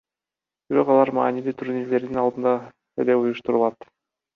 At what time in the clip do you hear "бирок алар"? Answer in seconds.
0.71-1.11